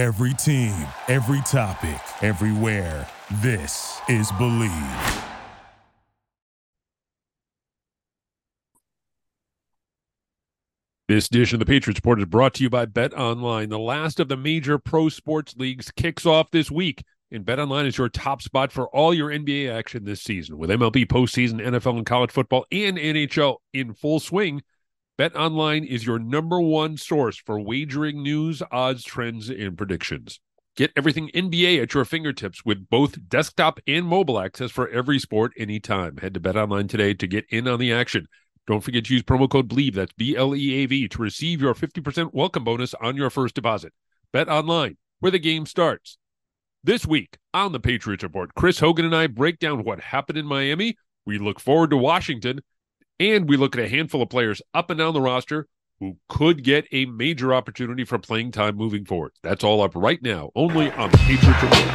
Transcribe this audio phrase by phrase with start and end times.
[0.00, 3.06] Every team, every topic, everywhere.
[3.42, 5.24] This is BLEAV.
[11.06, 13.68] This edition of the Patriots Report is brought to you by Bet Online.
[13.68, 17.84] The last of the major pro sports leagues kicks off this week, and Bet Online
[17.84, 20.56] is your top spot for all your NBA action this season.
[20.56, 24.62] With MLB postseason, NFL, and college football, and NHL in full swing,
[25.20, 30.40] Bet Online is your number one source for wagering news, odds, trends, and predictions.
[30.78, 35.52] Get everything NBA at your fingertips with both desktop and mobile access for every sport
[35.58, 36.16] anytime.
[36.16, 38.28] Head to Bet Online today to get in on the action.
[38.66, 41.60] Don't forget to use promo code BLEAV, that's B L E A V, to receive
[41.60, 43.92] your 50% welcome bonus on your first deposit.
[44.32, 46.16] Bet online, where the game starts.
[46.82, 50.46] This week on the Patriots Report, Chris Hogan and I break down what happened in
[50.46, 50.96] Miami.
[51.26, 52.62] We look forward to Washington,
[53.20, 55.68] and we look at a handful of players up and down the roster
[56.00, 59.32] who could get a major opportunity for playing time moving forward.
[59.42, 61.86] That's all up right now, only on Patriots Report.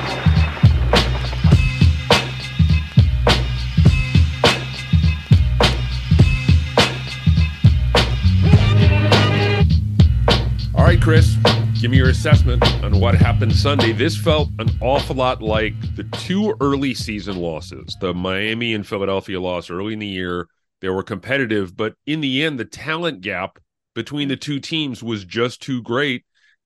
[10.75, 11.35] All right, Chris,
[11.81, 13.91] give me your assessment on what happened Sunday.
[13.93, 19.41] This felt an awful lot like the two early season losses the Miami and Philadelphia
[19.41, 20.47] loss early in the year.
[20.81, 23.59] They were competitive, but in the end, the talent gap
[23.93, 26.25] between the two teams was just too great,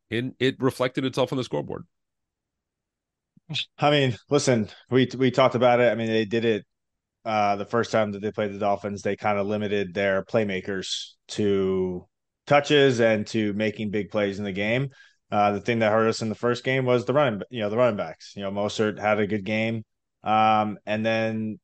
[0.10, 1.86] and it reflected itself on the scoreboard.
[3.78, 5.92] I mean, listen, we we talked about it.
[5.92, 6.66] I mean, they did it
[7.26, 9.02] uh, the first time that they played the Dolphins.
[9.02, 12.06] They kind of limited their playmakers to
[12.48, 14.90] touches and to making big plays in the game.
[15.32, 17.70] Uh, the thing that hurt us in the first game was the running, you know,
[17.70, 18.34] the running backs.
[18.36, 19.84] You know, Mostert had a good game,
[20.24, 21.60] um, and then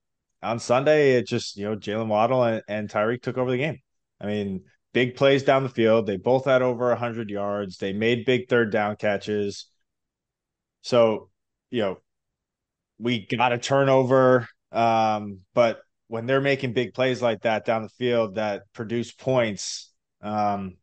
[0.46, 3.80] on Sunday, it just you know Jaylen Waddle and, and Tyreek took over the game.
[4.22, 6.06] I mean, big plays down the field.
[6.06, 7.78] They both had over hundred yards.
[7.78, 9.68] They made big third down catches.
[10.82, 11.30] So,
[11.72, 11.98] you know,
[13.00, 17.90] we got a turnover, um, but when they're making big plays like that down the
[17.90, 19.92] field that produce points,
[20.22, 20.78] um,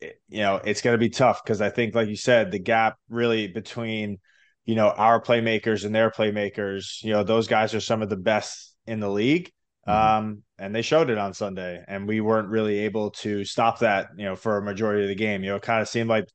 [0.00, 2.58] it, you know, it's going to be tough because I think, like you said, the
[2.58, 4.18] gap really between,
[4.64, 8.16] you know, our playmakers and their playmakers, you know, those guys are some of the
[8.16, 9.50] best in the league.
[9.86, 10.18] Mm-hmm.
[10.26, 14.08] Um, and they showed it on Sunday, and we weren't really able to stop that,
[14.16, 15.42] you know, for a majority of the game.
[15.42, 16.28] You know, it kind of seemed like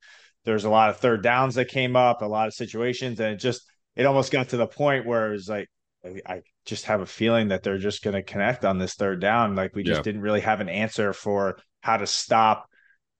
[0.46, 3.38] there's a lot of third downs that came up, a lot of situations, and it
[3.38, 3.64] just
[3.96, 5.68] it almost got to the point where it was like
[6.26, 9.56] I just have a feeling that they're just going to connect on this third down.
[9.56, 10.04] Like we just yeah.
[10.04, 12.68] didn't really have an answer for how to stop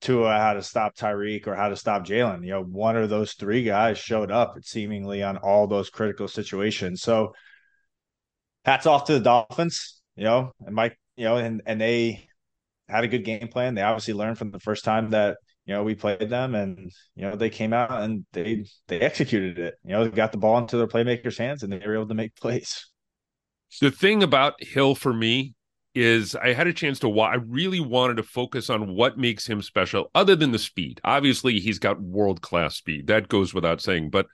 [0.00, 2.42] Tua, how to stop Tyreek, or how to stop Jaylen.
[2.42, 7.02] You know, one of those three guys showed up seemingly on all those critical situations.
[7.02, 7.34] So
[8.64, 12.28] hats off to the Dolphins, you know, and Mike, you know, and and they
[12.88, 13.74] had a good game plan.
[13.74, 17.22] They obviously learned from the first time that you know we played them, and you
[17.22, 19.74] know they came out and they they executed it.
[19.84, 22.14] You know, they got the ball into their playmakers' hands, and they were able to
[22.14, 22.86] make plays.
[23.80, 25.54] The thing about Hill for me
[25.94, 27.32] is I had a chance to watch.
[27.32, 31.00] I really wanted to focus on what makes him special, other than the speed.
[31.04, 33.06] Obviously, he's got world class speed.
[33.06, 34.10] That goes without saying.
[34.10, 34.26] But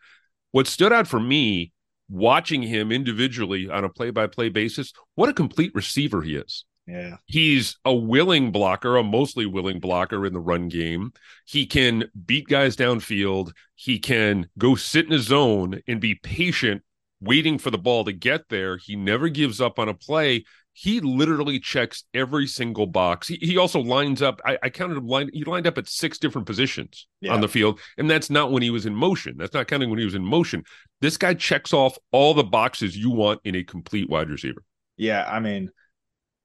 [0.53, 1.73] what stood out for me
[2.09, 6.65] watching him individually on a play by play basis, what a complete receiver he is.
[6.87, 7.17] Yeah.
[7.27, 11.13] He's a willing blocker, a mostly willing blocker in the run game.
[11.45, 13.53] He can beat guys downfield.
[13.75, 16.83] He can go sit in his zone and be patient,
[17.21, 18.77] waiting for the ball to get there.
[18.77, 20.45] He never gives up on a play
[20.79, 23.29] he literally checks every single box.
[23.29, 24.43] He, he also lines up.
[24.45, 25.31] I, I counted him line.
[25.33, 27.33] He lined up at six different positions yeah.
[27.33, 29.37] on the field, and that's not when he was in motion.
[29.39, 30.65] That's not counting when he was in motion.
[31.01, 34.63] This guy checks off all the boxes you want in a complete wide receiver.
[34.99, 35.71] Yeah, I mean,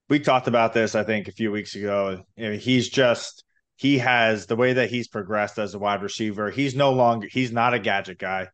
[0.08, 0.96] we talked about this.
[0.96, 2.24] I think a few weeks ago.
[2.38, 3.44] You know, he's just
[3.76, 6.50] he has the way that he's progressed as a wide receiver.
[6.50, 7.28] He's no longer.
[7.30, 8.48] He's not a gadget guy.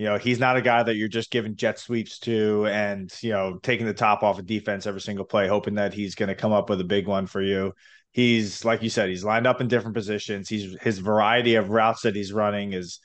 [0.00, 3.32] You know, he's not a guy that you're just giving jet sweeps to and, you
[3.32, 6.34] know, taking the top off of defense every single play, hoping that he's going to
[6.34, 7.74] come up with a big one for you.
[8.10, 10.48] He's, like you said, he's lined up in different positions.
[10.48, 12.98] He's his variety of routes that he's running is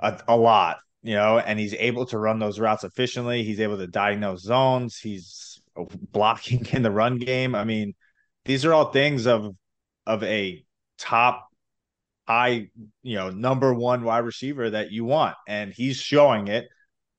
[0.00, 3.44] a, a lot, you know, and he's able to run those routes efficiently.
[3.44, 4.98] He's able to diagnose zones.
[4.98, 5.62] He's
[6.10, 7.54] blocking in the run game.
[7.54, 7.94] I mean,
[8.44, 9.54] these are all things of
[10.04, 10.64] of a
[10.98, 11.51] top
[12.26, 12.68] high,
[13.02, 15.36] you know, number one wide receiver that you want.
[15.46, 16.68] And he's showing it.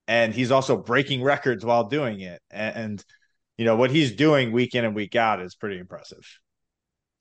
[0.08, 2.42] And he's also breaking records while doing it.
[2.52, 3.06] And, and
[3.58, 6.26] you know, what he's doing week in and week out is pretty impressive.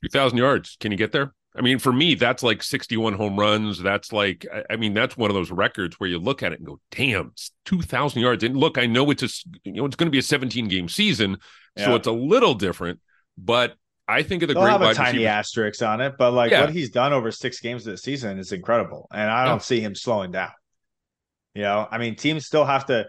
[0.03, 0.77] 2,000 yards.
[0.81, 1.33] Can you get there?
[1.55, 3.79] I mean, for me, that's like 61 home runs.
[3.79, 6.67] That's like, I mean, that's one of those records where you look at it and
[6.67, 7.35] go, damn,
[7.67, 8.43] 2,000 yards.
[8.43, 9.29] And look, I know it's a,
[9.65, 11.37] you know, it's going to be a 17 game season.
[11.77, 11.97] So yeah.
[11.97, 13.01] it's a little different,
[13.37, 13.75] but
[14.13, 15.27] I think of the They'll great have a tiny receivers.
[15.29, 16.61] asterisk on it, but like Yeah.
[16.63, 19.59] what he's done over six games this season is incredible, and I don't Yeah.
[19.63, 20.51] see him slowing down.
[21.55, 23.07] You know, I mean, teams still have to.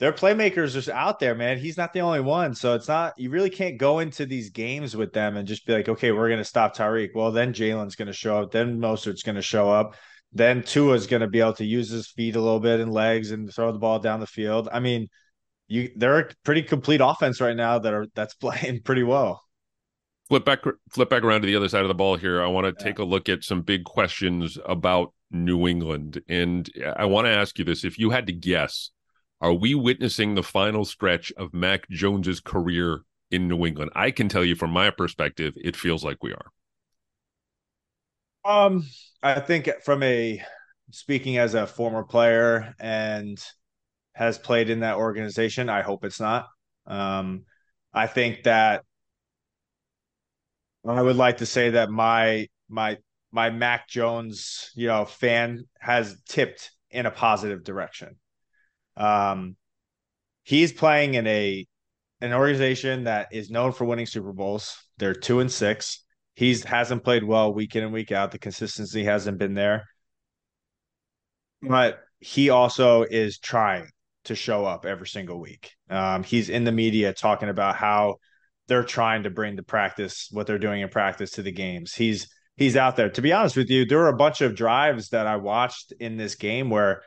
[0.00, 1.58] Their playmakers are out there, man.
[1.58, 3.14] He's not the only one, so it's not.
[3.16, 6.28] You really can't go into these games with them and just be like, okay, we're
[6.28, 7.10] going to stop Tyreek.
[7.14, 8.50] Well, then Jaylen's going to show up.
[8.50, 9.94] Then Mostert's going to show up.
[10.32, 13.30] Then Tua's going to be able to use his feet a little bit and legs
[13.30, 14.68] and throw the ball down the field.
[14.72, 15.06] I mean,
[15.68, 19.42] you they're a pretty complete offense right now that are that's playing pretty well.
[20.28, 20.60] Flip back
[20.90, 22.42] flip back around to the other side of the ball here.
[22.42, 22.84] I want to Yeah.
[22.84, 26.22] take a look at some big questions about New England.
[26.28, 27.84] And I want to ask you this.
[27.84, 28.90] If you had to guess,
[29.40, 33.90] are we witnessing the final stretch of Mac Jones's career in New England?
[33.94, 36.46] I can tell you from my perspective, it feels like we are.
[38.44, 38.84] Um,
[39.22, 40.42] I think from a
[40.90, 43.38] speaking as a former player and
[44.14, 46.48] has played in that organization, I hope it's not.
[46.86, 47.44] Um,
[47.92, 48.84] I think that
[50.86, 52.98] I would like to say that my my
[53.32, 58.16] my Mac Jones, you know, fan has tipped in a positive direction.
[58.96, 59.56] Um,
[60.44, 61.66] he's playing in a
[62.20, 64.76] an organization that is known for winning Super Bowls.
[64.98, 66.04] They're two and six.
[66.34, 68.30] He's hasn't played well week in and week out.
[68.30, 69.86] The consistency hasn't been there.
[71.62, 73.88] But he also is trying
[74.24, 75.72] to show up every single week.
[75.90, 78.16] Um, he's in the media talking about how
[78.68, 81.94] they're trying to bring the practice, what they're doing in practice to the games.
[81.94, 83.10] He's he's out there.
[83.10, 86.16] To be honest with you, there were a bunch of drives that I watched in
[86.16, 87.02] this game where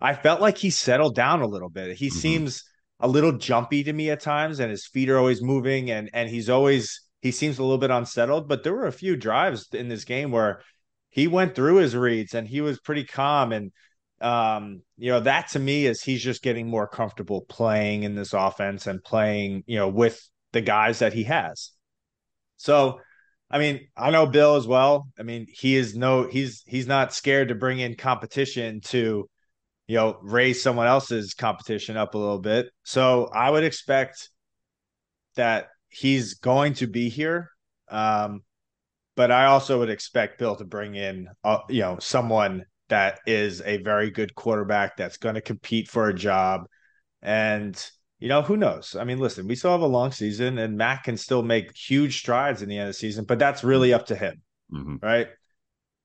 [0.00, 1.96] I felt like he settled down a little bit.
[1.96, 2.12] He Mhm.
[2.12, 2.64] seems
[3.00, 6.28] a little jumpy to me at times, and his feet are always moving, and and
[6.28, 8.48] he's always he seems a little bit unsettled.
[8.48, 10.62] But there were a few drives in this game where
[11.10, 13.70] he went through his reads and he was pretty calm and
[14.20, 18.32] um you know that to me is he's just getting more comfortable playing in this
[18.32, 20.20] offense and playing you know with
[20.52, 21.72] the guys that he has.
[22.56, 23.00] So
[23.50, 25.08] i mean i know bill as well.
[25.18, 29.28] I mean he is no he's he's not scared to bring in competition to
[29.86, 32.70] you know raise someone else's competition up a little bit.
[32.82, 34.30] So i would expect
[35.36, 37.50] that he's going to be here
[37.90, 38.42] um
[39.14, 43.60] but I also would expect Bill to bring in, uh, you know, someone that is
[43.62, 46.66] a very good quarterback that's going to compete for a job,
[47.20, 47.90] and
[48.22, 48.94] you know, who knows?
[48.94, 52.20] I mean, listen, we still have a long season, and Mac can still make huge
[52.20, 54.40] strides in the end of the season, but that's really up to him,
[54.72, 55.02] Mhm.
[55.02, 55.26] right?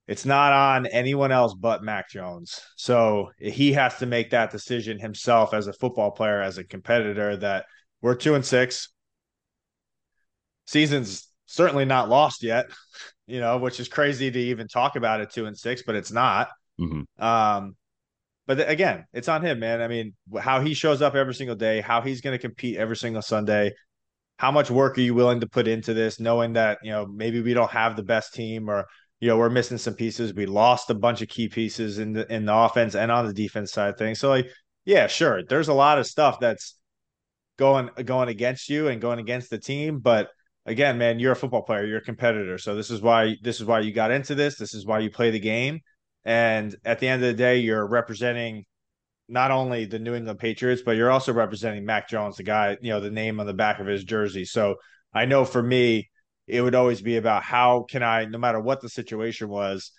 [0.07, 2.59] It's not on anyone else but Mac Jones.
[2.75, 7.37] So he has to make that decision himself as a football player, as a competitor.
[7.37, 7.65] That
[8.01, 8.89] we're two and six.
[10.65, 12.65] Season's certainly not lost yet,
[13.27, 16.11] you know, which is crazy to even talk about it two and six, but it's
[16.11, 16.49] not.
[16.79, 17.05] Mhm.
[17.19, 17.75] Um,
[18.47, 19.81] but again, it's on him, man.
[19.81, 22.95] I mean, how he shows up every single day, how he's going to compete every
[22.95, 23.73] single Sunday.
[24.37, 27.41] How much work are you willing to put into this, knowing that you know maybe
[27.41, 28.85] we don't have the best team, or
[29.19, 30.33] you know we're missing some pieces.
[30.33, 33.33] We lost a bunch of key pieces in the in the offense and on the
[33.33, 34.19] defense side of things.
[34.19, 34.49] So like,
[34.85, 36.77] yeah, sure, there's a lot of stuff that's
[37.57, 40.29] going going against you and going against the team, but
[40.67, 42.57] again, man, you're a football player, you're a competitor.
[42.57, 44.57] So this is why this is why you got into this.
[44.57, 45.81] This is why you play the game.
[46.27, 48.65] And at the end of the day, you're representing
[49.29, 52.89] not only the New England Patriots, but you're also representing Mac Jones, the guy, you
[52.89, 54.43] know, the name on the back of his jersey.
[54.43, 54.75] So
[55.13, 56.09] I know for me,
[56.45, 59.93] it would always be about how can I, no matter what the situation was,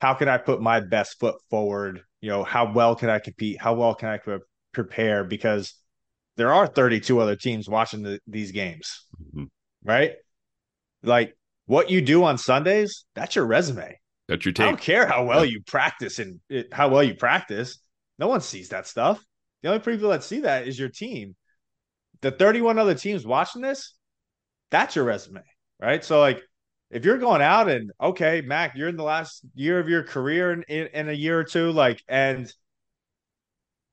[0.00, 2.00] how can I put my best foot forward?
[2.22, 3.60] You know, how well can I compete?
[3.60, 4.38] How well can I pre-
[4.72, 5.22] prepare?
[5.22, 5.74] Because
[6.38, 9.48] there are 32 other teams watching the, these games, Mhm.
[9.84, 10.12] right?
[11.02, 13.98] Like what you do on Sundays, that's your resume.
[14.28, 15.52] That's your I don't care how well Yeah.
[15.52, 16.40] you practice and
[16.72, 17.78] how well you practice.
[18.18, 19.22] No one sees that stuff.
[19.62, 21.36] The only people that see that is your team.
[22.20, 23.94] The 31 other teams watching this,
[24.70, 25.42] that's your resume,
[25.80, 26.02] right?
[26.04, 26.42] So, like,
[26.90, 30.52] if you're going out and okay, Mac, you're in the last year of your career
[30.52, 32.50] in, in, in a year or two, like, and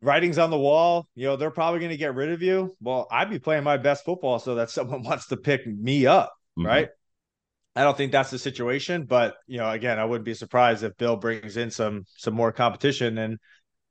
[0.02, 2.76] writing's on the wall, you know, they're probably going to get rid of you.
[2.82, 6.34] Well, I'd be playing my best football so that someone wants to pick me up,
[6.58, 6.66] Mhm.
[6.66, 6.90] right?
[7.76, 10.98] I don't think that's the situation, but you know, again, I wouldn't be surprised if
[10.98, 13.18] Bill brings in some some more competition.
[13.18, 13.40] And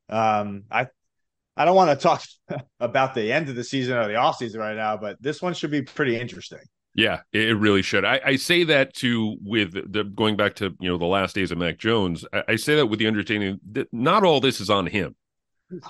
[0.08, 0.88] um, I
[1.56, 2.22] I don't want to talk
[2.80, 5.54] about the end of the season or the off season right now, but this one
[5.54, 6.60] should be pretty interesting.
[6.94, 8.04] Yeah, it really should.
[8.04, 11.52] I, I say that too with the going back to you know the last days
[11.52, 12.24] of Mac Jones.
[12.32, 15.14] I, I say that with the understanding that not all this is on him.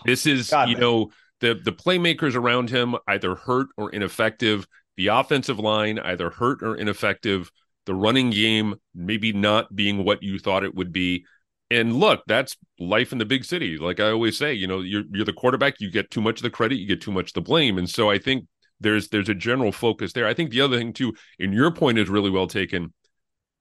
[0.05, 0.81] This is God, you no.
[0.81, 4.67] know the the playmakers around him either hurt or ineffective.
[4.97, 7.51] The offensive line either hurt or ineffective.
[7.91, 11.25] The running game maybe not being what you thought it would be.
[11.73, 13.79] And look, that's life in the big city.
[13.79, 15.81] Like I always say, you know, you're you're the quarterback.
[15.81, 16.79] You get too much of the credit.
[16.79, 17.79] You get too much the blame.
[17.79, 18.47] And so I think
[18.79, 20.29] there's there's a general focus there.
[20.29, 22.95] I think the other thing too, and your point is really well taken.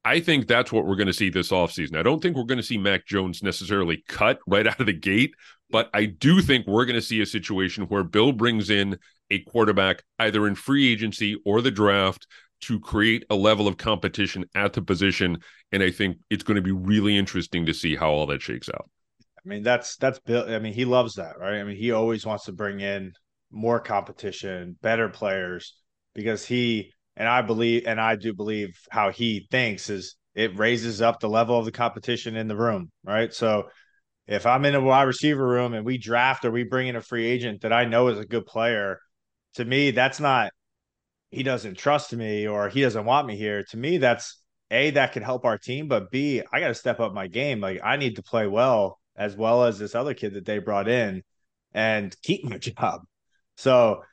[0.05, 1.97] I think that's what we're going to see this offseason.
[1.97, 4.93] I don't think we're going to see Mac Jones necessarily cut right out of the
[4.93, 5.33] gate,
[5.71, 8.99] but I do think we're going to see a situation where Bill brings in
[9.31, 12.27] a quarterback either in free agency or the draft
[12.61, 15.37] to create a level of competition at the position.
[15.71, 18.69] And I think it's going to be really interesting to see how all that shakes
[18.69, 18.89] out.
[19.37, 20.53] I mean, that's that's Bill.
[20.53, 21.59] I mean, he loves that, right?
[21.59, 23.13] I mean, he always wants to bring in
[23.51, 25.75] more competition, better players,
[26.13, 31.01] because he and I believe and I do believe how he thinks is it raises
[31.01, 33.33] up the level of the competition in the room, right?
[33.33, 33.69] So
[34.27, 37.01] if I'm in a wide receiver room and we draft or we bring in a
[37.01, 38.99] free agent that I know is a good player,
[39.55, 40.51] to me, that's not
[41.31, 43.63] he doesn't trust me or he doesn't want me here.
[43.69, 46.99] To me, that's a that could help our team, but B, I got to step
[46.99, 47.59] up my game.
[47.59, 50.87] Like I need to play well as well as this other kid that they brought
[50.87, 51.23] in
[51.73, 53.01] and keep my job.
[53.57, 54.03] So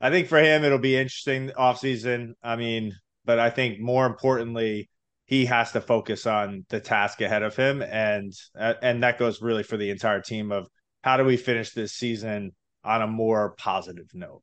[0.00, 2.34] I think for him it'll be interesting off season.
[2.42, 4.90] I mean, but I think more importantly,
[5.24, 9.42] he has to focus on the task ahead of him and uh, and that goes
[9.42, 10.68] really for the entire team of
[11.02, 12.52] how do we finish this season
[12.84, 14.42] on a more positive note.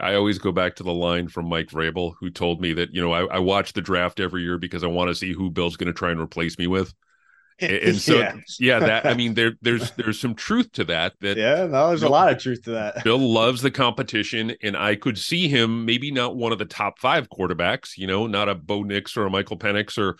[0.00, 3.00] I always go back to the line from Mike Vrabel, who told me that, you
[3.00, 5.76] know, I, I watch the draft every year because I want to see who Bill's
[5.76, 6.94] going to try and replace me with.
[7.62, 8.36] And, and so, yeah.
[8.58, 8.78] yeah.
[8.78, 11.12] that I mean, there, there's, there's some truth to that.
[11.20, 13.04] That yeah, no, there's Bill, a lot of truth to that.
[13.04, 16.98] Bill loves the competition, and I could see him maybe not one of the top
[16.98, 20.16] five quarterbacks, you know, not a Bo Nix or a Michael Penix or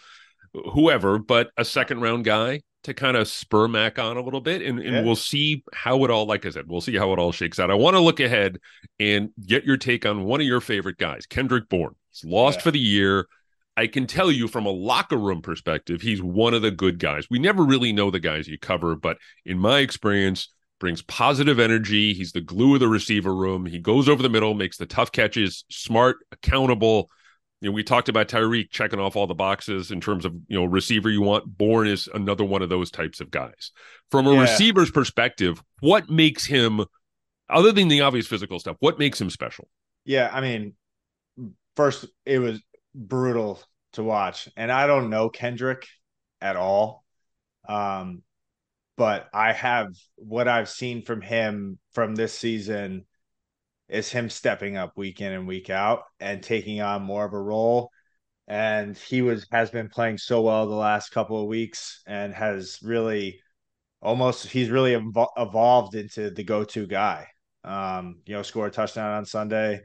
[0.73, 4.63] whoever, but a second round guy to kind of spur Mac on a little bit,
[4.63, 5.03] and, and yeah.
[5.03, 6.27] we'll see how it all.
[6.27, 7.71] Like I said, we'll see how it all shakes out.
[7.71, 8.59] I want to look ahead
[8.99, 11.95] and get your take on one of your favorite guys, Kendrick Bourne.
[12.11, 12.63] He's lost yeah.
[12.63, 13.27] for the year.
[13.77, 17.27] I can tell you from a locker room perspective, he's one of the good guys.
[17.31, 20.49] We never really know the guys you cover, but in my experience,
[20.81, 22.15] brings positive energy.
[22.15, 23.67] He's the glue of the receiver room.
[23.67, 27.11] He goes over the middle, makes the tough catches, smart, accountable
[27.61, 30.59] you know, we talked about Tyreek checking off all the boxes in terms of, you
[30.59, 31.59] know, receiver you want.
[31.59, 33.71] Bourne is another one of those types of guys.
[34.11, 34.41] From a yeah.
[34.41, 36.85] receiver's perspective, what makes him,
[37.51, 39.69] other than the obvious physical stuff, what makes him special?
[40.07, 40.31] Yeah.
[40.33, 40.75] I mean,
[41.77, 42.63] first, it was
[42.95, 43.61] brutal
[43.93, 44.49] to watch.
[44.57, 45.87] And I don't know Kendrick
[46.41, 47.05] at all.
[47.69, 48.23] Um,
[48.97, 53.05] but I have what I've seen from him from this season
[53.91, 57.41] is him stepping up week in and week out and taking on more of a
[57.41, 57.91] role.
[58.49, 62.79] And he was has been playing so well the last couple of weeks and has
[62.83, 63.41] really
[64.03, 67.27] almost he's really ev- evolved into the go-to guy.
[67.65, 69.81] Um, you know, scored a touchdown on Sunday.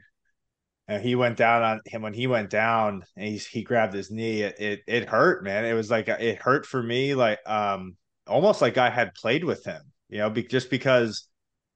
[0.88, 4.10] And he went down on him when he went down and he he grabbed his
[4.10, 4.42] knee.
[4.42, 5.64] It, it it hurt, man.
[5.64, 7.96] It was like it hurt for me, like um
[8.26, 11.28] almost like I had played with him, you know, be, just because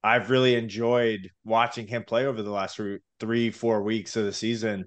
[0.03, 2.81] I've really enjoyed watching him play over the last
[3.19, 4.87] three, four weeks of the season.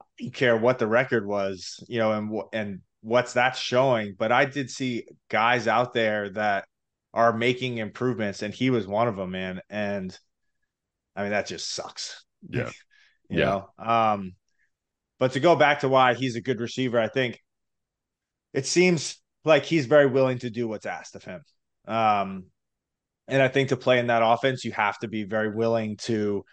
[0.00, 4.16] I don't care what the record was, you know, and and what's that showing.
[4.18, 6.66] But I did see guys out there that
[7.14, 9.60] are making improvements, and he was one of them, man.
[9.70, 10.16] And
[11.14, 12.24] I mean, that just sucks.
[12.48, 12.70] Yeah,
[13.28, 13.44] you yeah.
[13.46, 13.84] know.
[13.84, 14.36] Um,
[15.18, 17.40] but to go back to why he's a good receiver, I think
[18.52, 21.42] it seems like he's very willing to do what's asked of him.
[21.88, 22.44] Um,
[23.28, 26.44] and I think to play in that offense, you have to be very willing to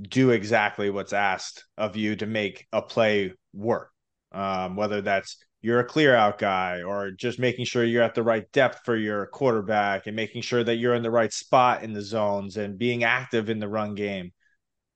[0.00, 3.90] do exactly what's asked of you to make a play work.
[4.32, 8.22] Um, whether that's you're a clear out guy or just making sure you're at the
[8.22, 11.92] right depth for your quarterback and making sure that you're in the right spot in
[11.92, 14.32] the zones and being active in the run game.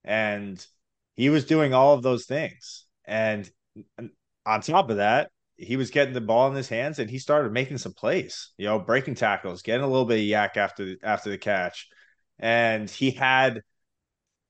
[0.04, 0.64] And
[1.14, 2.86] he was doing all of those things.
[3.06, 3.48] And
[4.44, 7.52] on top of that, he was getting the ball in his hands and he started
[7.52, 10.98] making some plays, you know, breaking tackles, getting a little bit of YAC after the,
[11.02, 11.88] after the catch.
[12.38, 13.62] And he had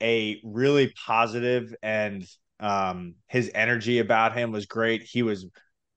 [0.03, 2.27] a really positive and
[2.61, 5.03] um, his energy about him was great.
[5.03, 5.47] He was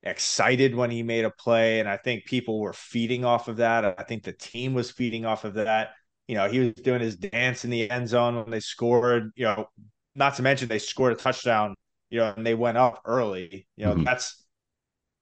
[0.02, 1.82] excited when he made a play.
[1.82, 3.84] And I think people were feeding off of that.
[3.84, 5.92] I think the team was feeding off of that.
[6.28, 9.44] You know, he was doing his dance in the end zone when they scored, you
[9.44, 9.68] know,
[10.16, 11.76] not to mention they scored a touchdown,
[12.10, 13.68] you know, and they went up early.
[13.76, 14.04] You know, mm-hmm.
[14.04, 14.42] that's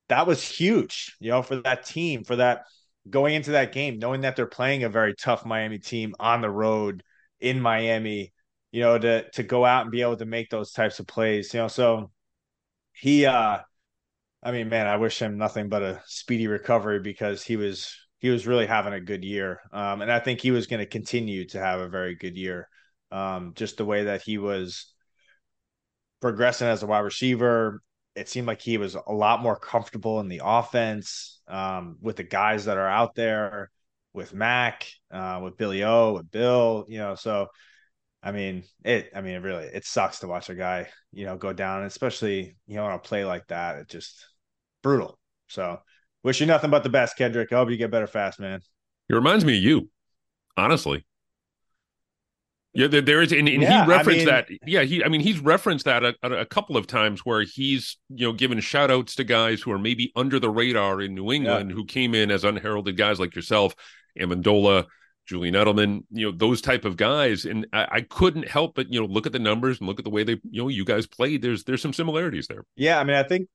[0.10, 2.64] that was huge, you know, for that team, for that
[3.10, 6.50] going into that game, knowing that they're playing a very tough Miami team on the
[6.50, 7.04] road
[7.40, 8.34] in Miami,
[8.72, 11.54] you know, to to go out and be able to make those types of plays,
[11.54, 11.68] you know.
[11.68, 12.12] So
[12.94, 13.60] he uh
[14.42, 18.30] I mean, man, I wish him nothing but a speedy recovery because he was he
[18.30, 19.62] was really having a good year.
[19.72, 22.68] Um, and I think he was going to continue to have a very good year.
[23.12, 24.94] Um, just the way that he was
[26.22, 27.82] progressing as a wide receiver,
[28.20, 32.24] it seemed like he was a lot more comfortable in the offense um, with the
[32.24, 33.72] guys that are out there,
[34.14, 37.16] with Mac, uh, with Billy O, with Bill, you know.
[37.16, 37.48] So
[38.22, 39.12] I mean, it.
[39.16, 42.58] I mean, it really it sucks to watch a guy, you know, go down, especially
[42.68, 43.78] you know on a play like that.
[43.78, 44.26] It just
[44.84, 45.18] brutal.
[45.48, 45.80] So,
[46.24, 47.52] wish you nothing but the best, Kendrick.
[47.54, 48.62] I hope you get better fast, man.
[49.10, 49.90] It reminds me of you,
[50.58, 51.06] honestly.
[52.74, 54.70] Yeah, there, there is, and, and yeah, he referenced I mean, that.
[54.70, 58.28] Yeah, he, I mean, he's referenced that a, a, couple of times where he's, you
[58.28, 61.72] know, given shout outs to guys who are maybe under the radar in New England
[61.72, 61.76] yeah.
[61.76, 63.74] who came in as unheralded guys like yourself,
[64.20, 64.86] Amendola,
[65.26, 67.46] Julian Edelman, you know, those type of guys.
[67.46, 70.06] And I, I, couldn't help but, you know, look at the numbers and look at
[70.06, 71.42] the way they, you know, you guys played.
[71.42, 72.66] There's, there's some similarities there.
[72.76, 73.00] Yeah.
[73.00, 73.48] I mean, I think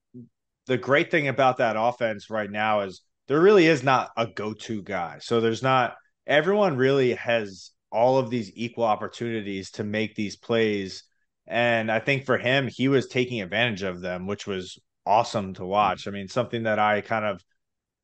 [0.66, 4.54] the great thing about that offense right now is there really is not a go
[4.54, 5.18] to guy.
[5.20, 5.94] So there's not,
[6.26, 11.04] everyone really has all of these equal opportunities to make these plays.
[11.46, 15.64] And I think for him, he was taking advantage of them, which was awesome to
[15.64, 16.08] watch.
[16.08, 17.40] I mean, something that I kind of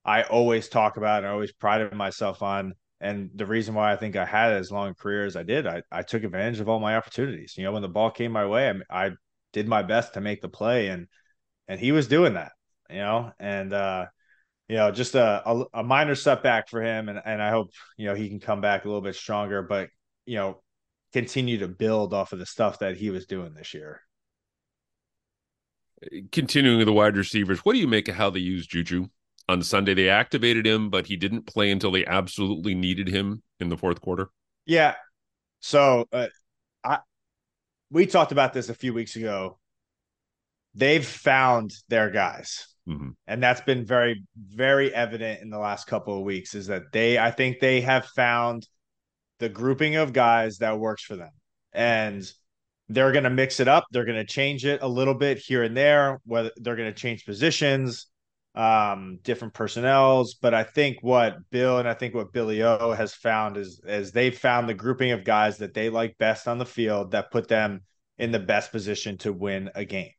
[0.04, 2.74] I always talk about and I always prided myself on.
[3.00, 5.66] And the reason why I think I had as long a career as I did,
[5.66, 7.54] I, I took advantage of all my opportunities.
[7.56, 9.10] You know, when the ball came my way, I, I
[9.52, 11.08] did my best to make the play, and
[11.66, 12.52] and he was doing that.
[12.90, 14.06] You know, and uh,
[14.70, 18.06] you know, just a, a, a minor setback for him, and and I hope you
[18.06, 19.88] know he can come back a little bit stronger, but
[20.26, 20.62] you know,
[21.12, 24.00] continue to build off of the stuff that he was doing this year.
[26.30, 29.08] Continuing with the wide receivers, what do you make of how they use Juju
[29.48, 29.92] on Sunday?
[29.92, 34.00] They activated him, but he didn't play until they absolutely needed him in the fourth
[34.00, 34.30] quarter.
[34.66, 34.94] Yeah.
[35.58, 36.28] So, uh,
[36.84, 37.00] I
[37.90, 39.58] we talked about this a few weeks ago.
[40.76, 42.68] They've found their guys.
[42.90, 43.10] Mm-hmm.
[43.28, 47.18] And that's been very, very evident in the last couple of weeks is that they,
[47.18, 48.66] I think they have found
[49.38, 51.30] the grouping of guys that works for them.
[51.72, 52.30] And
[52.88, 53.84] they're going to mix it up.
[53.92, 57.00] They're going to change it a little bit here and there, whether they're going to
[57.00, 58.08] change positions,
[58.56, 60.34] um, different personnels.
[60.34, 64.10] But I think what Bill and I think what Billy O has found is, is
[64.10, 67.46] they've found the grouping of guys that they like best on the field that put
[67.46, 67.82] them
[68.18, 70.10] in the best position to win a game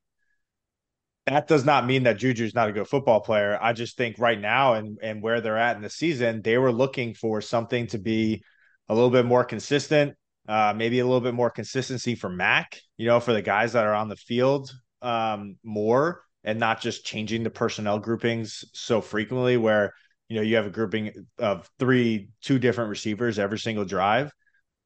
[1.27, 3.57] that does not mean that Juju's not a good football player.
[3.61, 6.71] I just think right now and and where they're at in the season, they were
[6.71, 8.43] looking for something to be
[8.89, 10.15] a little bit more consistent,
[10.47, 13.86] uh, maybe a little bit more consistency for Mac, you know, for the guys that
[13.86, 19.57] are on the field um, more and not just changing the personnel groupings so frequently
[19.57, 19.93] where,
[20.27, 24.31] you know, you have a grouping of three, two different receivers every single drive.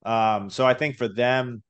[0.06, 1.64] Um, so I think for them,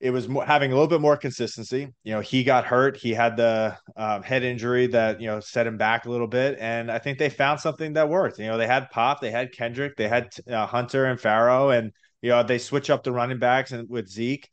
[0.00, 1.88] it was more, having a little bit more consistency.
[2.02, 2.96] You know, he got hurt.
[2.96, 6.58] He had the um, head injury that you know set him back a little bit,
[6.60, 8.38] and I think they found something that worked.
[8.38, 11.92] You know, they had Pop, they had Kendrick, they had uh, Hunter and Pharaoh, and
[12.22, 14.48] you know they switch up the running backs and with Zeke,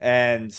[0.00, 0.56] and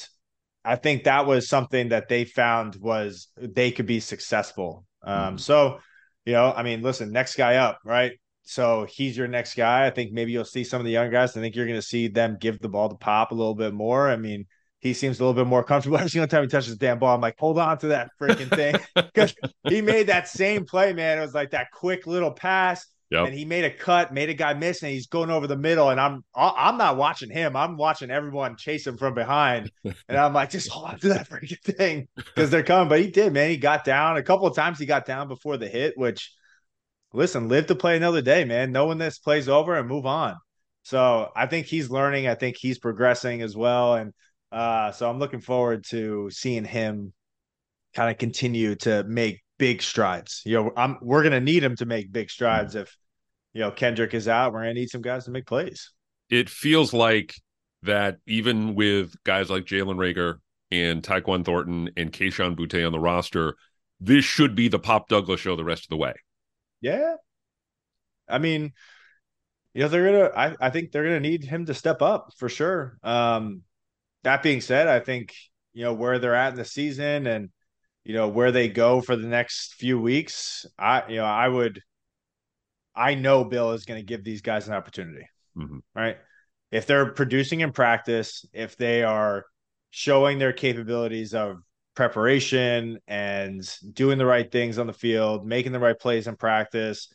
[0.65, 4.85] I think that was something that they found was they could be successful.
[5.03, 5.37] Um, mm-hmm.
[5.37, 5.79] So,
[6.25, 8.13] you know, I mean, listen, next guy up, right?
[8.45, 9.87] So he's your next guy.
[9.87, 11.35] I think maybe you'll see some of the young guys.
[11.35, 13.73] I think you're going to see them give the ball to Pop a little bit
[13.73, 14.07] more.
[14.07, 14.45] I mean,
[14.79, 15.97] he seems a little bit more comfortable.
[15.97, 18.55] Every single time he touches the damn ball, I'm like, hold on to that freaking
[18.55, 18.75] thing.
[18.95, 19.33] Because
[19.67, 21.17] he made that same play, man.
[21.17, 22.85] It was like that quick little pass.
[23.09, 23.27] Yep.
[23.27, 25.89] And he made a cut, made a guy miss, and he's going over the middle.
[25.89, 27.55] And I'm I'm not watching him.
[27.55, 29.71] I'm watching everyone chase him from behind.
[30.09, 32.89] And I'm like, just hold on to that freaking thing because they're coming.
[32.89, 33.49] But he did, man.
[33.49, 34.77] He got down a couple of times.
[34.77, 36.31] He got down before the hit, which–
[37.15, 38.71] listen, live to play another day, man.
[38.71, 40.35] Know when this plays over and move on.
[40.83, 42.27] So I think he's learning.
[42.27, 43.95] I think he's progressing as well.
[43.95, 44.13] And
[44.51, 47.13] uh, so I'm looking forward to seeing him
[47.95, 50.41] kind of continue to make big strides.
[50.45, 52.95] You know, I'm we're gonna need him to make big strides if
[53.53, 54.53] you know Kendrick is out.
[54.53, 55.91] We're gonna need some guys to make plays.
[56.29, 57.33] It feels like
[57.83, 60.35] that even with guys like Jalen Reagor
[60.71, 63.55] and Tyquan Thornton and Kayshon Boutte on the roster,
[63.99, 66.13] this should be the Pop Douglas show the rest of the way.
[66.81, 67.15] Yeah.
[68.27, 68.73] I mean,
[69.73, 72.49] you know, they're gonna I, I think they're gonna need him to step up for
[72.49, 72.97] sure.
[73.03, 73.61] Um
[74.23, 75.35] that being said, I think,
[75.73, 77.49] you know, where they're at in the season and
[78.03, 81.81] you know where they go for the next few weeks, I you know, I would
[82.95, 85.27] I know Bill is going to give these guys an opportunity.
[85.57, 85.79] Mm-hmm.
[85.93, 86.17] Right?
[86.71, 89.45] If they're producing in practice, if they are
[89.89, 91.57] showing their capabilities of
[91.95, 97.07] preparation and doing the right things on the field, making the right plays in practice.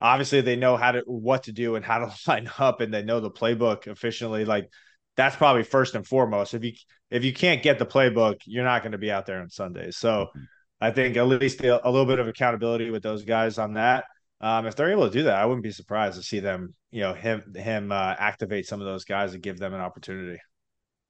[0.00, 3.02] Obviously, they know how to what to do and how to line up, and they
[3.02, 4.44] know the playbook efficiently.
[4.44, 4.70] Like
[5.16, 6.54] that's probably first and foremost.
[6.54, 6.72] If you
[7.10, 9.96] if you can't get the playbook, you're not going to be out there on Sundays.
[9.96, 10.44] So, mm-hmm.
[10.82, 14.04] I think at least a, a little bit of accountability with those guys on that.
[14.40, 17.02] Um, if they're able to do that, I wouldn't be surprised to see them, you
[17.02, 20.38] know, him him uh, activate some of those guys and give them an opportunity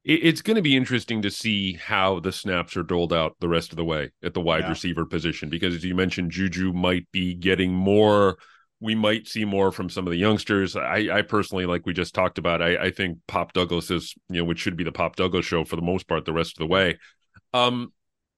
[0.02, 3.70] it's going to be interesting to see how the snaps are doled out the rest
[3.70, 4.70] of the way at the wide yeah.
[4.70, 8.38] receiver position because as you mentioned juju might be getting more
[8.80, 10.74] we might see more from some of the youngsters.
[10.74, 14.38] I, I personally, like we just talked about, I, I think Pop Douglas is, you
[14.38, 16.66] know, which should be the Pop Douglas show for the most part, the rest of
[16.66, 16.98] the way.
[17.52, 17.92] Um,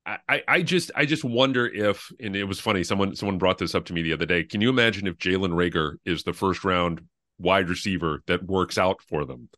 [0.05, 3.77] I, I just I just wonder if and it was funny someone someone brought this
[3.77, 4.43] up to me the other day.
[4.43, 7.03] Can you imagine if Jalen Reagor is the first round
[7.39, 9.49] wide receiver that works out for them?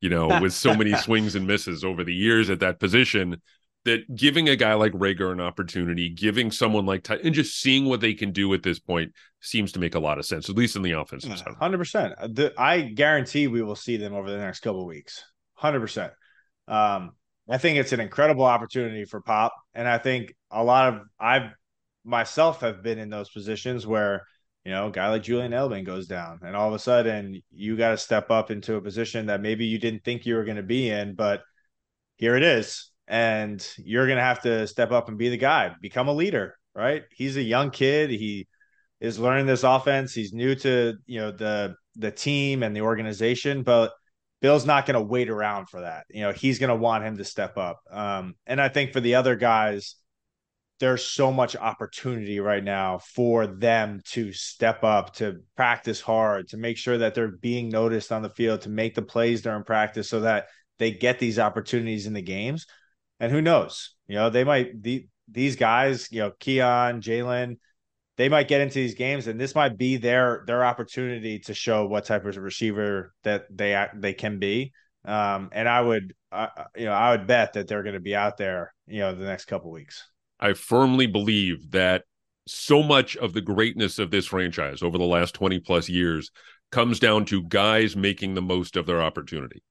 [0.00, 3.40] You know, with so many swings and misses over the years at that position,
[3.86, 7.86] that giving a guy like Reagor an opportunity, giving someone like Ty, and just seeing
[7.86, 10.56] what they can do at this point seems to make a lot of sense, at
[10.56, 11.54] least in the offensive side.
[11.58, 12.14] Hundred percent.
[12.58, 15.22] I guarantee we will see them over the next couple weeks.
[15.54, 16.12] Hundred um, percent.
[17.48, 21.52] I think it's an incredible opportunity for Pop, and I think a lot of I've
[22.04, 24.26] myself have been in those positions where
[24.66, 27.76] you know a guy like Julian Edelman goes down, and all of a sudden you
[27.76, 30.56] got to step up into a position that maybe you didn't think you were going
[30.56, 31.42] to be in, but
[32.16, 35.70] here it is, and you're going to have to step up and be the guy,
[35.80, 37.04] become a leader, right?
[37.12, 38.48] He's a young kid, he
[39.00, 43.62] is learning this offense, he's new to you know the the team and the organization,
[43.62, 43.92] but
[44.42, 46.06] Bill's not going to wait around for that.
[46.10, 47.78] You know, he's going to want him to step up.
[47.88, 49.94] Um, and I think for the other guys,
[50.78, 56.56] there's so much opportunity right now for them to step up, to practice hard, to
[56.56, 60.08] make sure that they're being noticed on the field, to make the plays during practice
[60.08, 62.66] so that they get these opportunities in the games.
[63.20, 63.94] And who knows?
[64.06, 67.56] You know, they might the, these guys, you know, Keon, Jalen,
[68.16, 71.86] they might get into these games and this might be their their opportunity to show
[71.86, 74.72] what type of receiver that they they can be
[75.04, 78.16] um, and i would uh, you know i would bet that they're going to be
[78.16, 80.08] out there you know the next couple weeks
[80.40, 82.04] i firmly believe that
[82.46, 86.30] so much of the greatness of this franchise over the last 20 plus years
[86.70, 89.62] comes down to guys making the most of their opportunity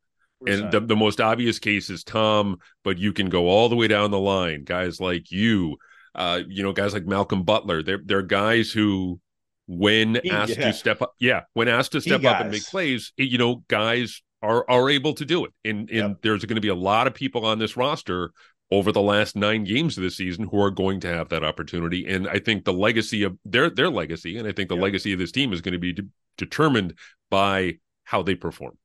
[0.48, 3.88] and the, the most obvious case is tom but you can go all the way
[3.88, 5.78] down the line guys like you
[6.16, 7.84] uh, you know, guys like Malcolm Butler.
[7.84, 9.20] They're they're guys who,
[9.68, 10.68] when asked yeah.
[10.68, 14.22] to step up, yeah, when asked to step up and make plays, you know, guys
[14.42, 15.52] are are able to do it.
[15.66, 16.18] And and yep.
[16.24, 18.32] there's going to be a lot of people on this roster
[18.72, 22.06] over the last nine games of the season who are going to have that opportunity.
[22.08, 24.84] And I think the legacy of their their legacy, and I think the yep.
[24.84, 26.96] legacy of this team is going to be de- determined
[27.30, 28.78] by how they perform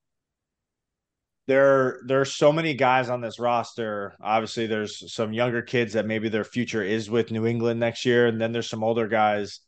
[1.51, 4.15] there there's so many guys on this roster.
[4.23, 8.29] Obviously, there's some younger kids that maybe their future is with New England next year,
[8.29, 9.59] and then there's some older guys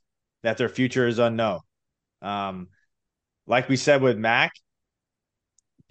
[0.44, 1.59] that their future is unknown.
[2.20, 2.68] Um,
[3.48, 4.53] like we said with Mac,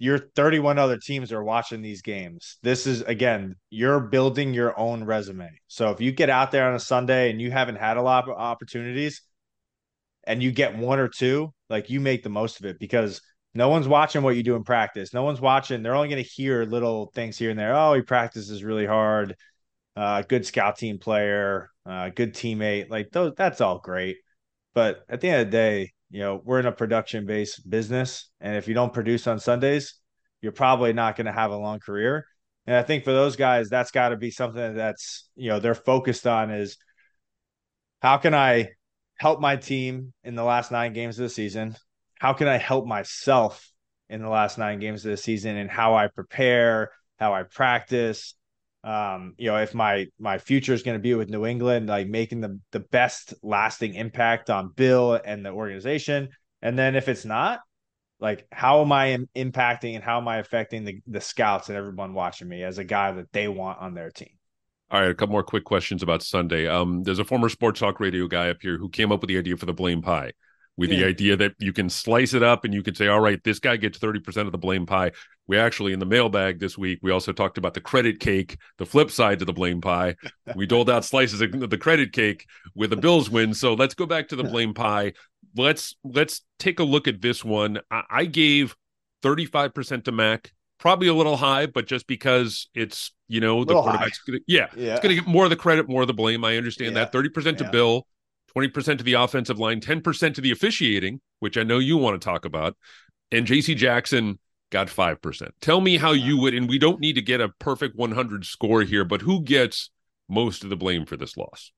[0.02, 2.58] your 31 other teams are watching these games.
[2.60, 5.48] This is again, you're building your own resume.
[5.68, 8.28] So if you get out there on a Sunday and you haven't had a lot
[8.28, 9.22] of opportunities
[10.24, 13.20] and you get one or two, like you make the most of it because
[13.54, 15.14] no one's watching what you do in practice.
[15.14, 15.84] No one's watching.
[15.84, 17.72] They're only going to hear little things here and there.
[17.72, 19.36] Oh, he practices really hard.
[19.94, 22.90] Uh, good scout team player, uh, good teammate.
[22.90, 24.16] Like those, that's all great.
[24.74, 28.30] But at the end of the day, you know, we're in a production based business.
[28.40, 29.94] And if you don't produce on Sundays,
[30.40, 32.24] you're probably not going to have a long career.
[32.68, 35.74] And I think for those guys, that's got to be something that's, you know, they're
[35.74, 36.76] focused on is
[38.00, 38.68] how can I
[39.16, 41.74] help my team in the last nine games of the season?
[42.22, 43.68] how can I help myself
[44.08, 48.36] in the last nine games of the season and how I prepare, how I practice.
[48.84, 52.08] Um, you know, if my my future is going to be with New England, like
[52.08, 56.30] making the the best lasting impact on Bill and the organization.
[56.62, 57.60] And then if it's not,
[58.20, 62.14] like how am I impacting and how am I affecting the the scouts and everyone
[62.14, 64.36] watching me as a guy that they want on their team?
[64.90, 66.66] All right, a couple more quick questions about Sunday.
[66.68, 69.38] Um, there's a former sports talk radio guy up here who came up with the
[69.38, 70.32] idea for the blame pie
[70.76, 71.00] with yeah.
[71.00, 73.58] the idea that you can slice it up and you can say, all right, this
[73.58, 75.12] guy gets 30% of the blame pie.
[75.46, 78.86] We actually, in the mailbag this week, we also talked about the credit cake, the
[78.86, 80.16] flip side to the blame pie.
[80.56, 83.52] we doled out slices of the credit cake with the Bills win.
[83.52, 85.12] So let's go back to the blame pie.
[85.56, 87.80] Let's let's take a look at this one.
[87.90, 88.74] I, I gave
[89.22, 94.20] 35% to Mac, probably a little high, but just because it's you know the quarterback's
[94.20, 96.44] gonna, yeah, yeah, it's gonna get more of the credit, more of the blame.
[96.44, 97.04] I understand yeah.
[97.04, 97.12] that.
[97.12, 97.70] 30% to yeah.
[97.70, 98.06] Bill,
[98.56, 102.24] 20% to the offensive line, 10% to the officiating, which I know you want to
[102.24, 102.76] talk about.
[103.30, 104.38] And JC Jackson
[104.70, 105.50] got 5%.
[105.60, 108.82] Tell me how you would, and we don't need to get a perfect 100 score
[108.82, 109.90] here, but who gets
[110.28, 111.72] most of the blame for this loss?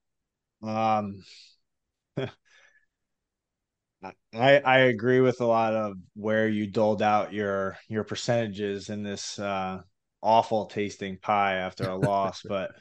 [0.63, 1.23] Um,
[2.17, 2.31] I
[4.33, 9.39] I agree with a lot of where you doled out your your percentages in this
[9.39, 9.81] uh,
[10.21, 12.71] awful tasting pie after a loss, but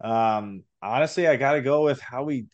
[0.00, 2.46] um honestly i got to go with how we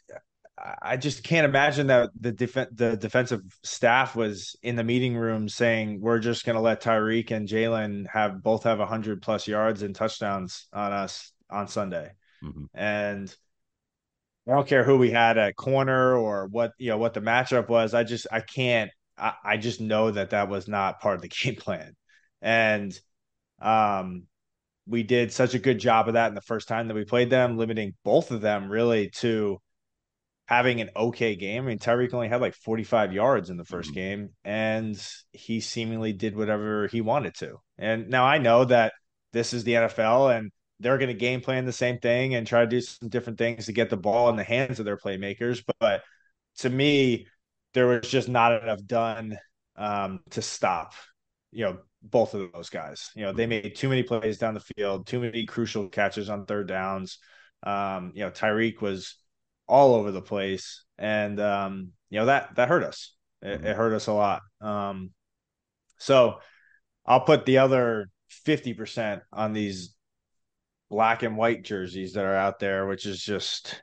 [0.57, 5.49] I just can't imagine that the def- the defensive staff was in the meeting room
[5.49, 9.83] saying we're just going to let Tyreek and Jaylen have both have hundred plus yards
[9.83, 12.13] and touchdowns on us on Sunday,
[12.43, 12.67] mm-hmm.
[12.73, 13.35] and
[14.47, 17.69] I don't care who we had at corner or what you know what the matchup
[17.69, 17.93] was.
[17.93, 18.93] I just I can't.
[19.19, 21.97] I, I just know that that was not part of the game plan,
[22.41, 22.97] and
[23.61, 24.29] um,
[24.87, 27.31] we did such a good job of that in the first time that we played
[27.31, 29.61] them, limiting both of them really to
[30.47, 31.65] having an okay game.
[31.65, 33.93] I mean, Tyreek only had like 45 yards in the 1st mm-hmm.
[33.95, 37.57] game, and he seemingly did whatever he wanted to.
[37.79, 38.93] And now I know that
[39.33, 42.61] this is the NFL and they're going to game plan the same thing and try
[42.61, 45.63] to do some different things to get the ball in the hands of their playmakers.
[45.81, 46.03] But
[46.59, 47.27] to me,
[47.73, 49.39] there was just not enough done
[49.77, 50.93] um, to stop,
[51.53, 53.11] you know, both of those guys.
[53.17, 56.45] You know, they made too many plays down the field, too many crucial catches on
[56.45, 57.19] third downs.
[57.63, 59.17] Um, you know, Tyreek was
[59.67, 63.15] all over the place, and um, you know that that hurt us.
[63.43, 64.43] It, it hurt us a lot.
[64.61, 65.11] Um,
[65.99, 66.41] so
[67.07, 69.95] I'll put the other fifty percent on these
[70.91, 73.83] black and white jerseys that are out there, which is just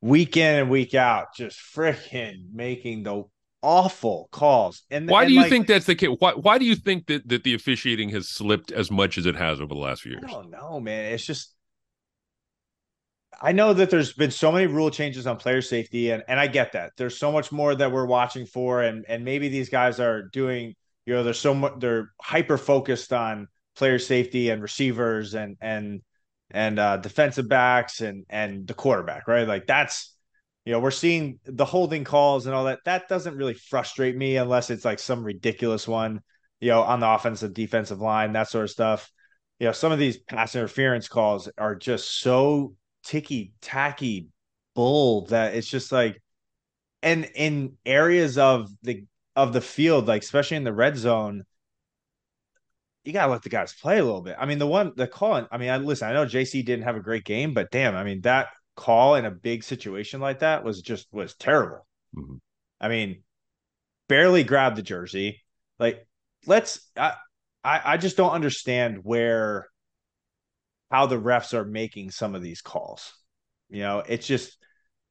[0.00, 3.24] week in and week out, just freaking making the
[3.62, 4.82] awful calls.
[4.90, 6.16] And why and do you like, think that's the case?
[6.18, 9.36] Why why do you think that that the officiating has slipped as much as it
[9.36, 10.24] has over the last few years?
[10.26, 11.12] I don't know, man.
[11.12, 11.54] It's just
[13.40, 16.46] I know that there's been so many rule changes on player safety, and and I
[16.46, 16.92] get that.
[16.96, 20.74] There's so much more that we're watching for, and and maybe these guys are doing.
[21.06, 21.74] You know, they're so much.
[21.78, 26.02] They're hyper focused on player safety and receivers and and
[26.50, 29.48] and uh, defensive backs and and the quarterback, right?
[29.48, 30.14] Like that's
[30.64, 32.80] you know, we're seeing the holding calls and all that.
[32.84, 36.20] That doesn't really frustrate me unless it's like some ridiculous one,
[36.60, 39.10] you know, on the offensive defensive line, that sort of stuff.
[39.58, 44.28] You know, some of these pass interference calls are just so ticky tacky
[44.74, 46.20] bull that it's just like
[47.02, 49.04] and in areas of the
[49.36, 51.44] of the field, like especially in the red zone,
[53.04, 54.36] you gotta let the guys play a little bit.
[54.38, 55.46] I mean, the one the call.
[55.50, 56.08] I mean, I listen.
[56.08, 59.24] I know JC didn't have a great game, but damn, I mean that call in
[59.24, 61.86] a big situation like that was just was terrible.
[62.16, 62.36] Mm-hmm.
[62.80, 63.22] I mean,
[64.08, 65.42] barely grabbed the jersey.
[65.78, 66.06] Like,
[66.46, 66.90] let's.
[66.96, 67.14] I,
[67.64, 69.68] I I just don't understand where
[70.90, 73.12] how the refs are making some of these calls.
[73.68, 74.56] You know, it's just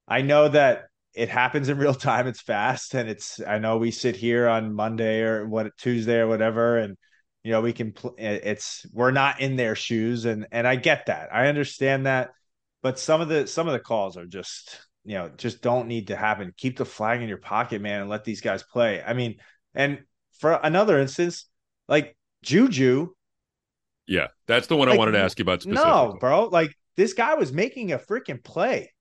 [0.07, 2.27] I know that it happens in real time.
[2.27, 6.27] It's fast, and it's I know we sit here on Monday or what Tuesday or
[6.27, 6.97] whatever, and
[7.43, 11.05] you know we can pl- it's we're not in their shoes and and i get
[11.05, 12.31] that i understand that
[12.81, 16.07] but some of the some of the calls are just you know just don't need
[16.07, 19.13] to happen keep the flag in your pocket man and let these guys play i
[19.13, 19.35] mean
[19.73, 19.99] and
[20.39, 21.45] for another instance
[21.87, 23.07] like juju
[24.09, 27.13] yeah that's the one like, i wanted to ask you about no bro like this
[27.13, 28.91] guy was making a freaking play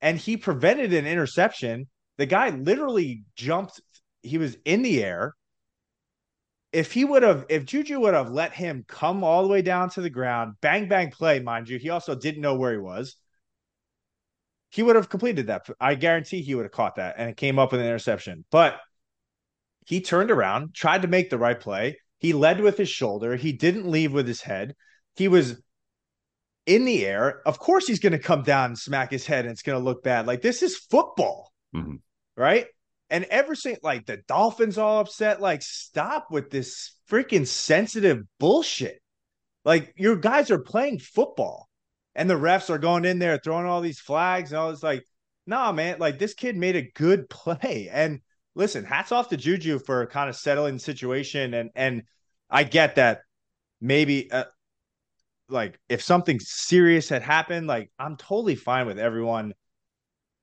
[0.00, 1.86] and he prevented an interception
[2.18, 3.80] the guy literally jumped
[4.22, 5.34] he was in the air
[6.74, 9.90] if he would have, if Juju would have let him come all the way down
[9.90, 13.16] to the ground, bang, bang play, mind you, he also didn't know where he was.
[14.70, 15.68] He would have completed that.
[15.80, 18.44] I guarantee he would have caught that and it came up with an interception.
[18.50, 18.80] But
[19.86, 21.96] he turned around, tried to make the right play.
[22.24, 23.36] He led with his shoulder.
[23.36, 24.74] He didn't leave with his head.
[25.14, 25.60] He was
[26.64, 27.42] in the air.
[27.44, 29.84] Of course, he's going to come down and smack his head and it's going to
[29.84, 30.26] look bad.
[30.26, 31.96] Like this is football, mm-hmm.
[32.34, 32.64] right?
[33.10, 39.02] And ever since, like the Dolphins all upset, like stop with this freaking sensitive bullshit.
[39.66, 41.68] Like your guys are playing football,
[42.14, 44.82] and the refs are going in there throwing all these flags and all this.
[44.82, 45.04] Like,
[45.46, 47.90] nah, man, like this kid made a good play.
[47.92, 48.22] And
[48.54, 51.54] listen, hats off to Juju for kind of settling the situation.
[51.54, 52.02] And and
[52.50, 53.20] I get that
[53.80, 54.44] maybe uh,
[55.48, 59.54] like if something serious had happened, like I'm totally fine with everyone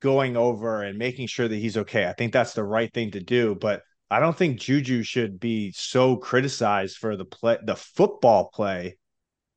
[0.01, 2.07] going over and making sure that he's okay.
[2.07, 5.71] I think that's the right thing to do, but I don't think Juju should be
[5.71, 8.97] so criticized for the play the football play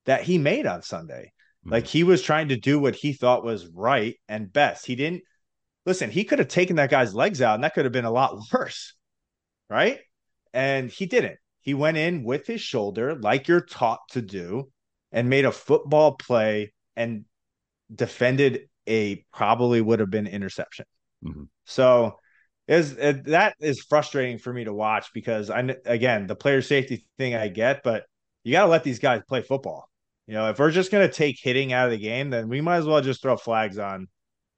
[0.07, 1.33] that he made on Sunday.
[1.65, 1.73] Mm-hmm.
[1.73, 4.87] Like he was trying to do what he thought was right and best.
[4.87, 5.23] He didn't
[5.87, 8.11] listen, he could have taken that guy's legs out and that could have been a
[8.11, 8.95] lot worse.
[9.71, 10.01] Right?
[10.53, 11.39] And he didn't.
[11.61, 14.71] He went in with his shoulder like you're taught to do
[15.11, 17.25] and made a football play and
[17.93, 20.85] defended a probably would have been interception.
[21.25, 21.45] Mm-hmm.
[21.65, 22.19] So
[22.69, 27.07] is it, that is frustrating for me to watch because I again the player safety
[27.19, 28.05] thing I get, but
[28.43, 29.89] you got to let these guys play football.
[30.27, 32.61] You know, if we're just going to take hitting out of the game, then we
[32.61, 34.09] might as well just throw flags on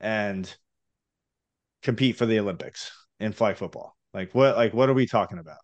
[0.01, 0.53] and
[1.83, 3.97] compete for the Olympics in flag football.
[4.15, 4.57] Like what?
[4.57, 5.59] Like what are we talking about?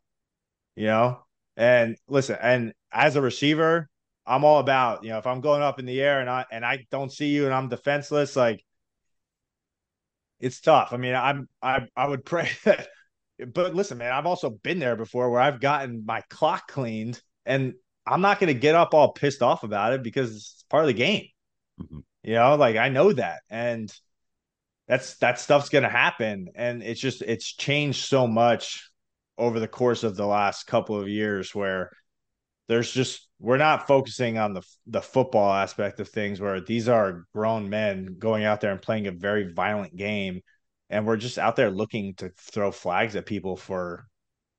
[0.76, 1.18] You know.
[1.56, 3.88] And listen, and as a receiver,
[4.26, 6.64] I'm all about, you know, if I'm going up in the air and I and
[6.64, 8.64] I don't see you and I'm defenseless, like
[10.40, 10.92] it's tough.
[10.92, 12.88] I mean, I'm I I would pray that
[13.46, 17.74] but listen, man, I've also been there before where I've gotten my clock cleaned and
[18.06, 20.88] I'm not going to get up all pissed off about it because it's part of
[20.88, 21.26] the game.
[21.80, 22.00] Mm-hmm.
[22.24, 23.40] You know, like I know that.
[23.50, 23.92] And
[24.92, 26.48] that's that stuff's gonna happen.
[26.54, 28.90] And it's just it's changed so much
[29.38, 31.88] over the course of the last couple of years where
[32.68, 37.24] there's just we're not focusing on the the football aspect of things where these are
[37.34, 40.42] grown men going out there and playing a very violent game
[40.90, 44.06] and we're just out there looking to throw flags at people for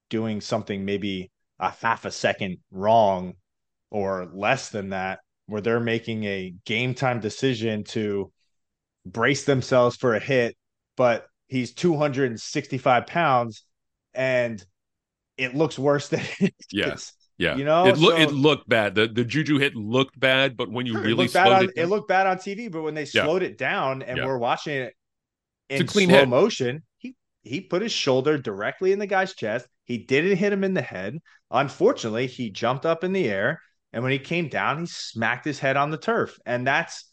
[0.09, 3.33] doing something maybe a half a second wrong
[3.91, 8.32] or less than that where they're making a game time decision to
[9.05, 10.55] brace themselves for a hit
[10.95, 13.63] but he's 265 pounds
[14.13, 14.63] and
[15.37, 18.93] it looks worse than it yes yeah, you know, it looked so, it looked bad.
[18.95, 21.85] The the juju hit looked bad, but when you really it slowed on, it, it
[21.87, 22.71] looked bad on TV.
[22.71, 23.49] But when they slowed yeah.
[23.49, 24.25] it down and yeah.
[24.25, 24.93] we're watching it
[25.69, 26.29] in slow head.
[26.29, 29.67] motion, he he put his shoulder directly in the guy's chest.
[29.85, 31.17] He didn't hit him in the head.
[31.49, 33.61] Unfortunately, he jumped up in the air,
[33.91, 36.37] and when he came down, he smacked his head on the turf.
[36.45, 37.05] And that's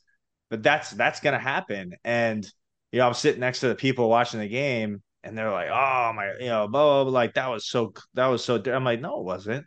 [0.51, 1.95] but that's that's gonna happen.
[2.05, 2.47] And
[2.93, 6.13] you know, I'm sitting next to the people watching the game, and they're like, "Oh
[6.15, 9.01] my, you know, blah, blah, blah, like that was so that was so." I'm like,
[9.01, 9.65] "No, it wasn't."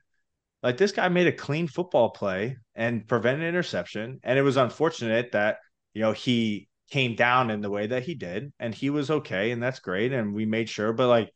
[0.64, 4.20] Like this guy made a clean football play and prevented interception.
[4.24, 5.58] And it was unfortunate that,
[5.94, 9.52] you know, he came down in the way that he did and he was okay.
[9.52, 10.14] And that's great.
[10.14, 11.30] And we made sure, but like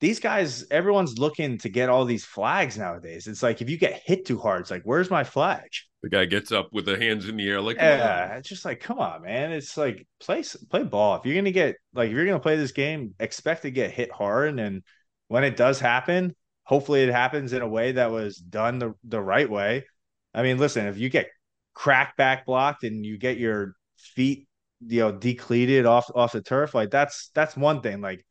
[0.00, 3.26] these guys, everyone's looking to get all these flags nowadays.
[3.26, 5.68] It's like if you get hit too hard, it's like, where's my flag?
[6.04, 8.78] The guy gets up with the hands in the air, like yeah, it's just like,
[8.78, 9.52] come on, man.
[9.52, 11.16] It's like play play ball.
[11.16, 14.12] If you're gonna get like if you're gonna play this game, expect to get hit
[14.12, 14.60] hard.
[14.60, 14.82] And
[15.28, 19.18] when it does happen, hopefully it happens in a way that was done the, the
[19.18, 19.86] right way.
[20.34, 21.28] I mean, listen, if you get
[21.72, 24.46] crack back blocked and you get your feet,
[24.86, 28.02] you know, decleated off off the turf, like that's that's one thing.
[28.02, 28.26] Like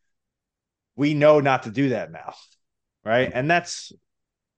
[0.95, 2.35] we know not to do that now.
[3.03, 3.31] Right.
[3.33, 3.91] And that's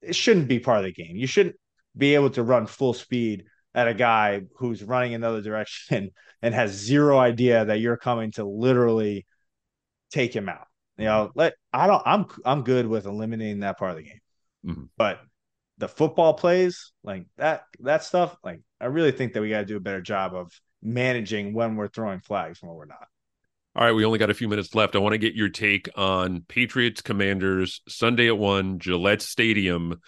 [0.01, 1.15] it shouldn't be part of the game.
[1.15, 1.56] You shouldn't
[1.97, 6.71] be able to run full speed at a guy who's running another direction and has
[6.71, 9.25] zero idea that you're coming to literally
[10.12, 10.67] take him out.
[10.97, 12.03] You know, let I don't.
[12.05, 14.21] I'm I'm good with eliminating that part of the game,
[14.65, 14.84] mm-hmm.
[14.97, 15.19] but
[15.77, 19.65] the football plays like that that stuff like I really think that we got to
[19.65, 23.08] do a better job of managing when we're throwing flags and when we're not.
[23.75, 24.95] All right, we only got a few minutes left.
[24.95, 29.99] I want to get your take on Patriots Commanders Sunday at one Gillette Stadium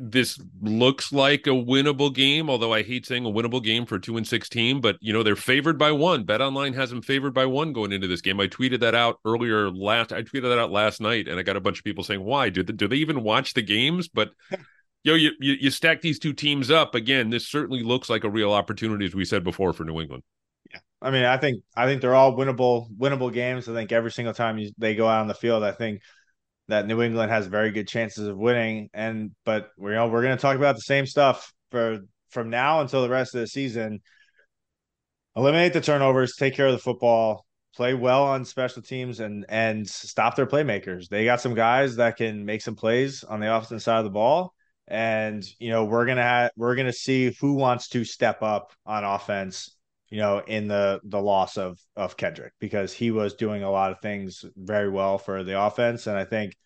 [0.00, 4.16] this looks like a winnable game, although I hate saying a winnable game for two
[4.16, 4.80] and sixteen.
[4.80, 6.24] But you know they're favored by one.
[6.24, 8.40] Bet Online has them favored by one going into this game.
[8.40, 10.12] I tweeted that out earlier last.
[10.12, 12.50] I tweeted that out last night, and I got a bunch of people saying, "Why
[12.50, 14.30] do they, do they even watch the games?" But
[15.04, 17.30] you know, you, you you stack these two teams up again.
[17.30, 20.24] This certainly looks like a real opportunity, as we said before, for New England.
[20.72, 23.68] Yeah, I mean, I think I think they're all winnable winnable games.
[23.68, 26.02] I think every single time you, they go out on the field, I think
[26.70, 28.88] that New England has very good chances of winning.
[28.92, 32.50] And but we you know we're going to talk about the same stuff for from
[32.50, 34.00] now until the rest of the season.
[35.36, 37.44] Eliminate the turnovers, take care of the football,
[37.76, 41.08] play well on special teams, and and stop their playmakers.
[41.08, 44.10] They got some guys that can make some plays on the offensive side of the
[44.10, 44.54] ball.
[44.88, 49.04] And you know we're gonna have we're gonna see who wants to step up on
[49.04, 49.76] offense
[50.10, 53.92] you know, in the the loss of of Kendrick because he was doing a lot
[53.92, 56.56] of things very well for the offense, and I think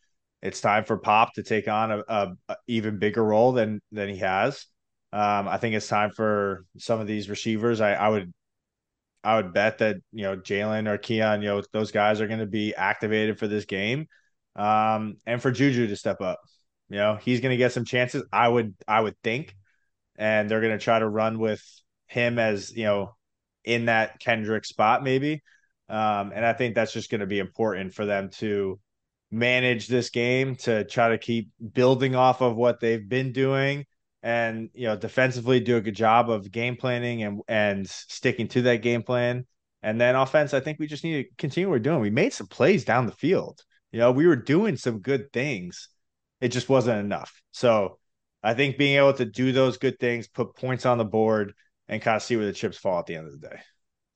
[0.43, 4.09] it's time for Pop to take on a, a, a even bigger role than than
[4.09, 4.67] he has.
[5.13, 7.81] Um, I think it's time for some of these receivers.
[7.81, 8.33] I, I would
[9.23, 12.41] I would bet that you know Jalen or Keon, you know, those guys are going
[12.41, 14.07] to be activated for this game,
[14.57, 16.41] um, and for Juju to step up.
[16.91, 18.23] You know, he's going to get some chances.
[18.33, 19.55] I would I would think,
[20.17, 21.63] and they're going to try to run with
[22.07, 23.17] him as you know
[23.65, 25.43] in that Kendrick spot, maybe.
[25.89, 28.79] Um, and I think that's just going to be important for them to
[29.31, 33.85] manage this game to try to keep building off of what they've been doing
[34.23, 38.63] and you know defensively do a good job of game planning and and sticking to
[38.63, 39.47] that game plan.
[39.83, 42.01] And then offense i think we just need to continue what we're doing.
[42.01, 43.61] We made some plays down the field.
[43.93, 45.89] You know we were doing some good things.
[46.41, 47.43] It just wasn't enough.
[47.53, 47.99] So
[48.43, 51.55] i think being able to do those good things put points on the board
[51.89, 53.61] and kind of see where the chips fall at the end of the day.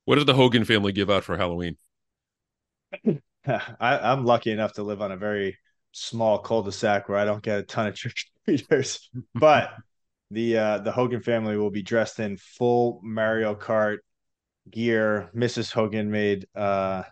[0.04, 1.76] What does the Hogan family give out for Halloween?
[3.46, 5.58] I, am lucky enough to live on a very
[5.92, 7.94] small cul-de-sac where I don't get a ton of
[8.46, 9.70] trick-or-treaters, but
[10.30, 13.98] the uh, the Hogan family will be dressed in full Mario Kart
[14.70, 15.30] gear.
[15.34, 15.72] Mrs.
[15.72, 17.02] Hogan made uh,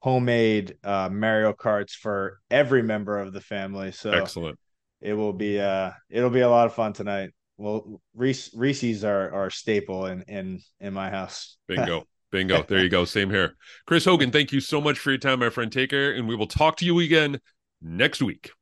[0.00, 3.92] homemade uh, Mario Karts for every member of the family.
[3.92, 4.58] So excellent.
[5.00, 7.30] It will be uh it'll be a lot of fun tonight.
[7.60, 11.58] Well, Reese Reese's are are staple in in in my house.
[11.68, 12.04] Bingo.
[12.32, 12.62] Bingo.
[12.62, 13.04] There you go.
[13.04, 13.56] Same here.
[13.86, 15.70] Chris Hogan, thank you so much for your time, my friend.
[15.70, 17.38] Take care, and we will talk to you again
[17.82, 18.52] next week.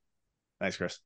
[0.60, 0.98] Thanks, Chris.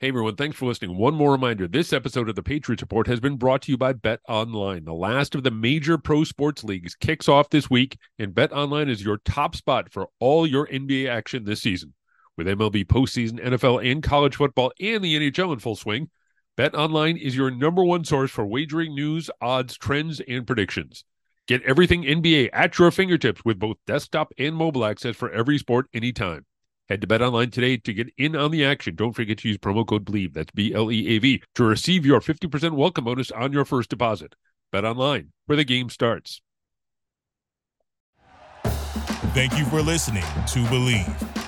[0.00, 0.96] Hey everyone, thanks for listening.
[0.96, 3.92] One more reminder this episode of the Patriots Report has been brought to you by
[3.92, 4.84] Bet Online.
[4.84, 8.88] The last of the major pro sports leagues kicks off this week, and Bet Online
[8.88, 11.94] is your top spot for all your NBA action this season.
[12.36, 16.08] With MLB postseason, NFL, and college football, and the NHL in full swing,
[16.58, 21.04] Bet Online is your number one source for wagering news, odds, trends, and predictions.
[21.46, 25.86] Get everything NBA at your fingertips with both desktop and mobile access for every sport
[25.94, 26.46] anytime.
[26.88, 28.96] Head to Bet Online today to get in on the action.
[28.96, 32.04] Don't forget to use promo code BLEAV, that's B L E A V, to receive
[32.04, 34.34] your 50% welcome bonus on your first deposit.
[34.72, 36.42] Bet Online, where the game starts.
[38.64, 41.47] Thank you for listening to Bleav.